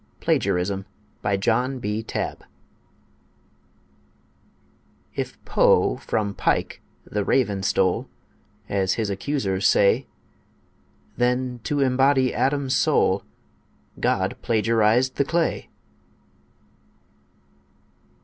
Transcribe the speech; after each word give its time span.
PLAGIARISM 0.19 0.87
BY 1.21 1.37
JOHN 1.37 1.77
B. 1.77 2.01
TABB 2.01 2.43
If 5.13 5.45
Poe 5.45 5.97
from 5.97 6.33
Pike 6.33 6.81
The 7.05 7.23
Raven 7.23 7.61
stole, 7.61 8.09
As 8.67 8.93
his 8.95 9.11
accusers 9.11 9.67
say, 9.67 10.07
Then 11.17 11.59
to 11.65 11.81
embody 11.81 12.33
Adam's 12.33 12.75
soul, 12.75 13.23
God 13.99 14.35
plagiarised 14.41 15.17
the 15.17 15.23
clay. 15.23 15.69